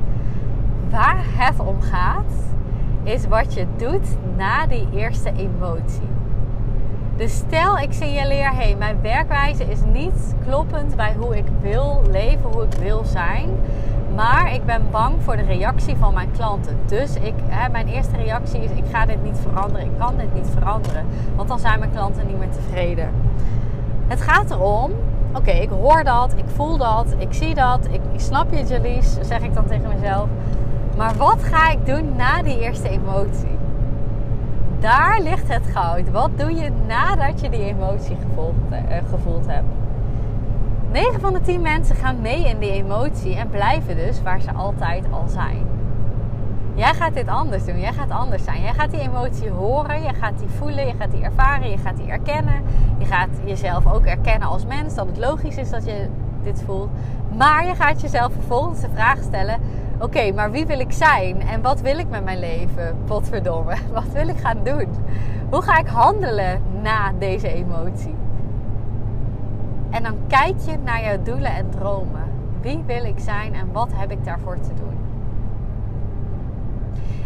Waar 0.90 1.16
het 1.18 1.60
om 1.60 1.80
gaat, 1.80 2.32
is 3.02 3.26
wat 3.26 3.54
je 3.54 3.66
doet 3.76 4.06
na 4.36 4.66
die 4.66 4.88
eerste 4.94 5.32
emotie. 5.36 6.08
Dus 7.16 7.34
stel 7.34 7.78
ik 7.78 7.92
signaleer, 7.92 8.50
hé, 8.50 8.56
hey, 8.56 8.74
mijn 8.78 9.00
werkwijze 9.00 9.64
is 9.64 9.78
niet 9.92 10.34
kloppend 10.46 10.96
bij 10.96 11.14
hoe 11.18 11.36
ik 11.36 11.46
wil 11.60 12.02
leven, 12.10 12.50
hoe 12.50 12.64
ik 12.64 12.74
wil 12.74 13.04
zijn. 13.04 13.48
Maar 14.14 14.54
ik 14.54 14.64
ben 14.64 14.82
bang 14.90 15.14
voor 15.22 15.36
de 15.36 15.42
reactie 15.42 15.96
van 15.96 16.14
mijn 16.14 16.30
klanten. 16.32 16.78
Dus 16.86 17.14
ik, 17.14 17.34
hè, 17.46 17.68
mijn 17.68 17.88
eerste 17.88 18.16
reactie 18.16 18.60
is: 18.60 18.70
ik 18.70 18.84
ga 18.90 19.06
dit 19.06 19.22
niet 19.22 19.38
veranderen. 19.42 19.86
Ik 19.86 19.98
kan 19.98 20.16
dit 20.16 20.34
niet 20.34 20.48
veranderen. 20.54 21.06
Want 21.36 21.48
dan 21.48 21.58
zijn 21.58 21.78
mijn 21.78 21.90
klanten 21.90 22.26
niet 22.26 22.38
meer 22.38 22.50
tevreden. 22.50 23.10
Het 24.06 24.20
gaat 24.20 24.50
erom, 24.50 24.90
oké, 25.34 25.50
ik 25.50 25.70
hoor 25.70 26.04
dat, 26.04 26.32
ik 26.36 26.44
voel 26.54 26.76
dat, 26.76 27.14
ik 27.18 27.32
zie 27.32 27.54
dat, 27.54 27.88
ik, 27.90 28.00
snap 28.16 28.52
je, 28.52 28.64
Jalies, 28.64 29.16
zeg 29.20 29.40
ik 29.40 29.54
dan 29.54 29.66
tegen 29.66 29.88
mezelf. 29.88 30.28
Maar 30.96 31.16
wat 31.16 31.42
ga 31.42 31.70
ik 31.70 31.86
doen 31.86 32.16
na 32.16 32.42
die 32.42 32.60
eerste 32.60 32.88
emotie? 32.88 33.58
Daar 34.80 35.20
ligt 35.20 35.48
het 35.48 35.66
goud. 35.72 36.10
Wat 36.10 36.30
doe 36.36 36.54
je 36.54 36.70
nadat 36.86 37.40
je 37.40 37.50
die 37.50 37.64
emotie 37.64 38.16
uh, 38.70 38.96
gevoeld 39.10 39.46
hebt? 39.46 39.66
9 40.94 41.20
van 41.20 41.32
de 41.32 41.40
10 41.40 41.60
mensen 41.60 41.96
gaan 41.96 42.20
mee 42.20 42.48
in 42.48 42.58
die 42.58 42.70
emotie 42.70 43.36
en 43.36 43.48
blijven 43.48 43.96
dus 43.96 44.22
waar 44.22 44.40
ze 44.40 44.52
altijd 44.52 45.04
al 45.10 45.28
zijn. 45.28 45.66
Jij 46.74 46.94
gaat 46.94 47.14
dit 47.14 47.28
anders 47.28 47.64
doen. 47.64 47.80
Jij 47.80 47.92
gaat 47.92 48.10
anders 48.10 48.44
zijn. 48.44 48.62
Jij 48.62 48.72
gaat 48.72 48.90
die 48.90 49.00
emotie 49.00 49.50
horen. 49.50 50.02
Je 50.02 50.14
gaat 50.14 50.38
die 50.38 50.48
voelen. 50.48 50.86
Je 50.86 50.94
gaat 50.98 51.10
die 51.10 51.22
ervaren. 51.22 51.70
Je 51.70 51.78
gaat 51.78 51.96
die 51.96 52.06
erkennen. 52.06 52.62
Je 52.98 53.04
gaat 53.04 53.28
jezelf 53.44 53.86
ook 53.86 54.04
erkennen 54.04 54.48
als 54.48 54.66
mens. 54.66 54.94
Dat 54.94 55.06
het 55.06 55.18
logisch 55.18 55.56
is 55.56 55.70
dat 55.70 55.84
je 55.84 56.08
dit 56.42 56.62
voelt. 56.66 56.90
Maar 57.36 57.66
je 57.66 57.74
gaat 57.74 58.00
jezelf 58.00 58.32
vervolgens 58.32 58.80
de 58.80 58.90
vraag 58.94 59.18
stellen: 59.22 59.60
Oké, 59.98 60.32
maar 60.32 60.50
wie 60.50 60.66
wil 60.66 60.80
ik 60.80 60.92
zijn? 60.92 61.40
En 61.40 61.62
wat 61.62 61.80
wil 61.80 61.98
ik 61.98 62.08
met 62.08 62.24
mijn 62.24 62.38
leven? 62.38 62.96
Potverdomme. 63.04 63.74
Wat 63.92 64.12
wil 64.12 64.28
ik 64.28 64.38
gaan 64.38 64.58
doen? 64.64 64.88
Hoe 65.50 65.62
ga 65.62 65.78
ik 65.78 65.86
handelen 65.86 66.62
na 66.82 67.12
deze 67.18 67.48
emotie? 67.48 68.23
En 69.94 70.02
dan 70.02 70.16
kijk 70.26 70.54
je 70.66 70.78
naar 70.84 71.04
jouw 71.04 71.22
doelen 71.22 71.54
en 71.54 71.70
dromen. 71.70 72.22
Wie 72.60 72.82
wil 72.86 73.04
ik 73.04 73.18
zijn 73.18 73.54
en 73.54 73.72
wat 73.72 73.88
heb 73.92 74.10
ik 74.10 74.24
daarvoor 74.24 74.60
te 74.60 74.74
doen? 74.74 74.98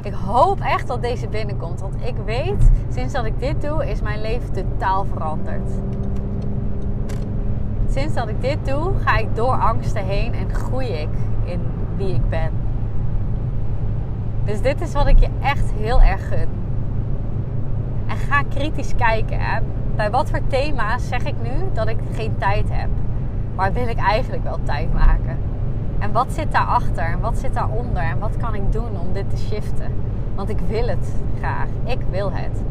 Ik 0.02 0.12
hoop 0.12 0.60
echt 0.60 0.86
dat 0.86 1.02
deze 1.02 1.28
binnenkomt. 1.28 1.80
Want 1.80 1.94
ik 2.04 2.14
weet, 2.24 2.70
sinds 2.88 3.12
dat 3.12 3.24
ik 3.24 3.38
dit 3.38 3.62
doe, 3.62 3.90
is 3.90 4.00
mijn 4.00 4.20
leven 4.20 4.52
totaal 4.52 5.04
veranderd. 5.04 5.70
Sinds 7.88 8.14
dat 8.14 8.28
ik 8.28 8.40
dit 8.40 8.58
doe, 8.64 8.92
ga 8.98 9.16
ik 9.16 9.36
door 9.36 9.60
angsten 9.60 10.04
heen 10.04 10.34
en 10.34 10.54
groei 10.54 10.86
ik 10.86 11.08
in 11.44 11.60
wie 11.96 12.14
ik 12.14 12.28
ben. 12.28 12.50
Dus 14.44 14.60
dit 14.60 14.80
is 14.80 14.92
wat 14.92 15.06
ik 15.06 15.18
je 15.18 15.30
echt 15.42 15.72
heel 15.72 16.00
erg 16.00 16.28
gun. 16.28 16.48
En 18.06 18.16
ga 18.16 18.42
kritisch 18.42 18.94
kijken. 18.94 19.40
Hè. 19.40 19.60
Bij 19.98 20.10
wat 20.10 20.30
voor 20.30 20.40
thema's 20.46 21.08
zeg 21.08 21.24
ik 21.24 21.34
nu 21.42 21.50
dat 21.72 21.88
ik 21.88 21.96
geen 22.12 22.34
tijd 22.38 22.64
heb? 22.70 22.88
Maar 23.54 23.72
wil 23.72 23.88
ik 23.88 23.98
eigenlijk 23.98 24.42
wel 24.42 24.58
tijd 24.62 24.92
maken? 24.92 25.38
En 25.98 26.12
wat 26.12 26.32
zit 26.32 26.52
daarachter? 26.52 27.04
En 27.04 27.20
wat 27.20 27.38
zit 27.38 27.54
daaronder? 27.54 28.02
En 28.02 28.18
wat 28.18 28.36
kan 28.36 28.54
ik 28.54 28.72
doen 28.72 29.00
om 29.00 29.12
dit 29.12 29.30
te 29.30 29.36
shiften? 29.36 29.92
Want 30.34 30.48
ik 30.48 30.58
wil 30.68 30.86
het 30.86 31.12
graag. 31.38 31.66
Ik 31.84 31.98
wil 32.10 32.32
het. 32.32 32.62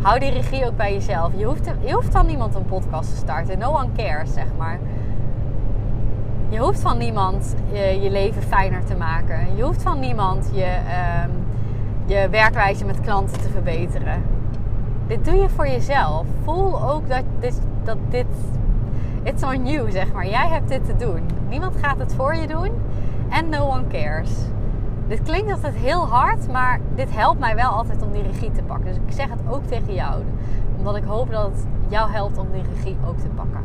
Hou 0.00 0.18
die 0.18 0.30
regie 0.30 0.66
ook 0.66 0.76
bij 0.76 0.92
jezelf. 0.92 1.32
Je 1.36 1.44
hoeft, 1.44 1.70
je 1.84 1.92
hoeft 1.92 2.12
van 2.12 2.26
niemand 2.26 2.54
een 2.54 2.66
podcast 2.66 3.10
te 3.10 3.16
starten. 3.16 3.58
No 3.58 3.72
one 3.72 3.88
cares, 3.96 4.32
zeg 4.32 4.46
maar. 4.58 4.78
Je 6.48 6.58
hoeft 6.58 6.80
van 6.80 6.98
niemand 6.98 7.54
je, 7.72 7.98
je 8.00 8.10
leven 8.10 8.42
fijner 8.42 8.84
te 8.84 8.94
maken. 8.94 9.56
Je 9.56 9.62
hoeft 9.62 9.82
van 9.82 10.00
niemand 10.00 10.50
je, 10.52 10.76
uh, 10.84 11.24
je 12.06 12.28
werkwijze 12.28 12.84
met 12.84 13.00
klanten 13.00 13.40
te 13.40 13.48
verbeteren. 13.48 14.22
Dit 15.10 15.24
doe 15.24 15.34
je 15.34 15.48
voor 15.48 15.68
jezelf. 15.68 16.26
Voel 16.44 16.90
ook 16.90 17.08
dat 17.08 17.22
dit, 17.40 17.60
dat 17.84 17.96
dit 18.08 18.26
it's 19.22 19.42
on 19.42 19.66
you, 19.66 19.90
zeg 19.90 20.12
maar. 20.12 20.26
Jij 20.26 20.48
hebt 20.48 20.68
dit 20.68 20.84
te 20.84 20.96
doen. 20.96 21.22
Niemand 21.48 21.76
gaat 21.76 21.98
het 21.98 22.14
voor 22.14 22.34
je 22.34 22.46
doen. 22.46 22.70
En 23.28 23.48
no 23.48 23.68
one 23.68 23.86
cares. 23.86 24.30
Dit 25.06 25.22
klinkt 25.22 25.50
altijd 25.50 25.74
heel 25.74 26.06
hard, 26.06 26.48
maar 26.48 26.80
dit 26.94 27.14
helpt 27.14 27.40
mij 27.40 27.54
wel 27.54 27.70
altijd 27.70 28.02
om 28.02 28.12
die 28.12 28.22
regie 28.22 28.50
te 28.50 28.62
pakken. 28.62 28.86
Dus 28.86 28.96
ik 28.96 29.12
zeg 29.12 29.28
het 29.30 29.40
ook 29.48 29.64
tegen 29.64 29.94
jou. 29.94 30.22
Omdat 30.76 30.96
ik 30.96 31.04
hoop 31.04 31.30
dat 31.30 31.44
het 31.44 31.66
jou 31.88 32.10
helpt 32.10 32.38
om 32.38 32.46
die 32.52 32.62
regie 32.74 32.96
ook 33.06 33.18
te 33.18 33.28
pakken. 33.28 33.60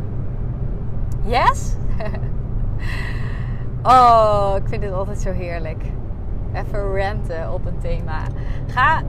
Yes? 1.26 1.76
oh, 3.94 4.54
ik 4.56 4.68
vind 4.68 4.82
dit 4.82 4.92
altijd 4.92 5.22
zo 5.22 5.32
heerlijk. 5.32 5.84
Even 6.54 6.94
renten 6.94 7.54
op 7.54 7.66
een 7.66 7.78
thema. 7.82 8.20
Ga, 8.68 9.02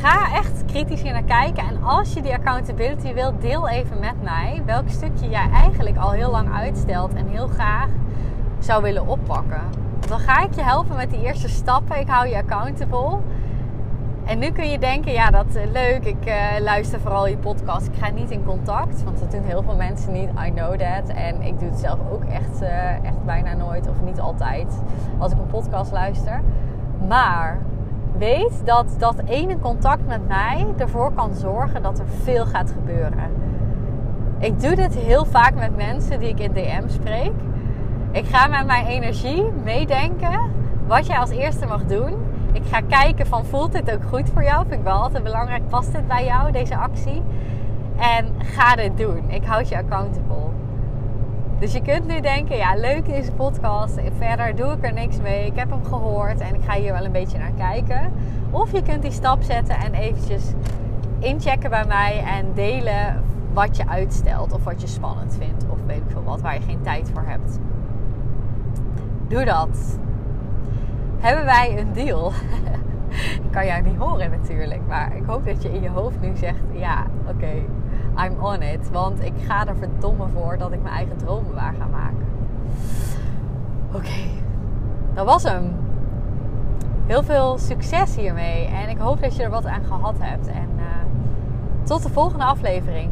ga 0.00 0.34
echt 0.34 0.64
kritisch 0.64 1.02
hier 1.02 1.12
naar 1.12 1.22
kijken. 1.22 1.64
En 1.64 1.82
als 1.82 2.12
je 2.12 2.22
die 2.22 2.32
accountability 2.32 3.14
wilt, 3.14 3.40
deel 3.40 3.68
even 3.68 3.98
met 3.98 4.22
mij 4.22 4.62
welk 4.66 4.88
stukje 4.88 5.28
jij 5.28 5.50
eigenlijk 5.50 5.96
al 5.96 6.10
heel 6.10 6.30
lang 6.30 6.54
uitstelt 6.54 7.14
en 7.14 7.26
heel 7.28 7.46
graag 7.46 7.88
zou 8.58 8.82
willen 8.82 9.06
oppakken. 9.06 9.62
Dan 10.08 10.18
ga 10.18 10.42
ik 10.42 10.54
je 10.54 10.62
helpen 10.62 10.96
met 10.96 11.10
die 11.10 11.22
eerste 11.22 11.48
stappen. 11.48 12.00
Ik 12.00 12.08
hou 12.08 12.28
je 12.28 12.36
accountable. 12.36 13.18
En 14.24 14.38
nu 14.38 14.50
kun 14.50 14.70
je 14.70 14.78
denken, 14.78 15.12
ja, 15.12 15.30
dat 15.30 15.46
is 15.48 15.70
leuk. 15.72 16.04
Ik 16.04 16.26
uh, 16.26 16.34
luister 16.60 17.00
vooral 17.00 17.26
je 17.26 17.36
podcast. 17.36 17.86
Ik 17.86 17.94
ga 17.98 18.10
niet 18.10 18.30
in 18.30 18.44
contact, 18.44 19.02
want 19.02 19.20
dat 19.20 19.30
doen 19.30 19.42
heel 19.42 19.62
veel 19.62 19.76
mensen 19.76 20.12
niet. 20.12 20.28
I 20.46 20.50
know 20.50 20.78
that. 20.78 21.08
En 21.08 21.42
ik 21.42 21.58
doe 21.58 21.68
het 21.68 21.78
zelf 21.78 21.98
ook 22.12 22.24
echt, 22.24 22.62
uh, 22.62 23.04
echt 23.04 23.24
bijna 23.24 23.54
nooit 23.54 23.88
of 23.88 24.00
niet 24.04 24.20
altijd 24.20 24.82
als 25.18 25.32
ik 25.32 25.38
een 25.38 25.46
podcast 25.46 25.92
luister. 25.92 26.40
Maar 27.08 27.58
weet 28.18 28.62
dat 28.64 28.86
dat 28.98 29.14
ene 29.26 29.58
contact 29.58 30.06
met 30.06 30.28
mij 30.28 30.66
ervoor 30.76 31.12
kan 31.12 31.34
zorgen 31.34 31.82
dat 31.82 31.98
er 31.98 32.06
veel 32.22 32.46
gaat 32.46 32.70
gebeuren. 32.70 33.30
Ik 34.38 34.60
doe 34.60 34.74
dit 34.74 34.94
heel 34.94 35.24
vaak 35.24 35.54
met 35.54 35.76
mensen 35.76 36.18
die 36.18 36.28
ik 36.28 36.40
in 36.40 36.52
DM 36.52 36.88
spreek. 36.88 37.32
Ik 38.10 38.26
ga 38.26 38.46
met 38.46 38.66
mijn 38.66 38.86
energie 38.86 39.44
meedenken 39.64 40.40
wat 40.86 41.06
jij 41.06 41.18
als 41.18 41.30
eerste 41.30 41.66
mag 41.66 41.84
doen. 41.84 42.14
Ik 42.52 42.62
ga 42.70 42.80
kijken 42.80 43.26
van 43.26 43.44
voelt 43.44 43.72
dit 43.72 43.92
ook 43.92 44.04
goed 44.08 44.30
voor 44.32 44.44
jou? 44.44 44.66
Vind 44.66 44.78
ik 44.78 44.84
wel 44.84 45.02
altijd 45.02 45.22
belangrijk. 45.22 45.68
Past 45.68 45.92
dit 45.92 46.06
bij 46.06 46.24
jou, 46.24 46.52
deze 46.52 46.76
actie? 46.76 47.22
En 47.98 48.26
ga 48.38 48.76
dit 48.76 48.96
doen. 48.96 49.30
Ik 49.30 49.44
houd 49.44 49.68
je 49.68 49.76
accountable. 49.76 50.63
Dus 51.58 51.72
je 51.72 51.82
kunt 51.82 52.06
nu 52.06 52.20
denken, 52.20 52.56
ja 52.56 52.74
leuk 52.74 53.06
deze 53.06 53.32
podcast. 53.32 54.00
Verder 54.18 54.56
doe 54.56 54.72
ik 54.72 54.84
er 54.84 54.92
niks 54.92 55.20
mee. 55.20 55.46
Ik 55.46 55.56
heb 55.56 55.70
hem 55.70 55.84
gehoord 55.84 56.40
en 56.40 56.54
ik 56.54 56.60
ga 56.64 56.74
hier 56.74 56.92
wel 56.92 57.04
een 57.04 57.12
beetje 57.12 57.38
naar 57.38 57.52
kijken. 57.56 58.12
Of 58.50 58.72
je 58.72 58.82
kunt 58.82 59.02
die 59.02 59.10
stap 59.10 59.42
zetten 59.42 59.76
en 59.76 59.94
eventjes 59.94 60.44
inchecken 61.18 61.70
bij 61.70 61.84
mij 61.84 62.22
en 62.26 62.46
delen 62.54 63.24
wat 63.52 63.76
je 63.76 63.88
uitstelt. 63.88 64.52
Of 64.52 64.64
wat 64.64 64.80
je 64.80 64.86
spannend 64.86 65.36
vindt. 65.38 65.66
Of 65.68 65.78
weet 65.86 65.96
ik 65.96 66.10
veel 66.10 66.24
wat, 66.24 66.40
waar 66.40 66.54
je 66.54 66.60
geen 66.60 66.82
tijd 66.82 67.10
voor 67.12 67.24
hebt. 67.26 67.58
Doe 69.28 69.44
dat. 69.44 69.98
Hebben 71.18 71.44
wij 71.44 71.78
een 71.78 71.92
deal? 71.92 72.32
ik 73.44 73.50
kan 73.50 73.66
jou 73.66 73.82
niet 73.82 73.96
horen 73.96 74.30
natuurlijk. 74.30 74.80
Maar 74.88 75.16
ik 75.16 75.22
hoop 75.26 75.44
dat 75.46 75.62
je 75.62 75.72
in 75.72 75.82
je 75.82 75.88
hoofd 75.88 76.20
nu 76.20 76.36
zegt: 76.36 76.62
ja, 76.72 77.06
oké, 77.26 77.52
I'm 78.18 78.40
on 78.40 78.62
it. 78.62 78.90
Want 78.90 79.24
ik 79.24 79.32
ga 79.46 79.66
er 79.66 79.76
verdomme 79.76 80.26
voor 80.28 80.58
dat 80.58 80.72
ik 80.72 80.82
mijn 80.82 80.94
eigen 80.94 81.16
dromen 81.16 81.54
waar 81.54 81.74
ga 81.78 81.86
maken. 81.86 82.26
Oké, 83.92 84.28
dat 85.14 85.26
was 85.26 85.42
hem. 85.42 85.72
Heel 87.06 87.22
veel 87.22 87.58
succes 87.58 88.16
hiermee. 88.16 88.66
En 88.66 88.88
ik 88.88 88.98
hoop 88.98 89.20
dat 89.20 89.36
je 89.36 89.42
er 89.42 89.50
wat 89.50 89.66
aan 89.66 89.84
gehad 89.84 90.14
hebt. 90.18 90.46
En 90.46 90.68
uh, 90.76 90.84
tot 91.82 92.02
de 92.02 92.08
volgende 92.08 92.44
aflevering. 92.44 93.10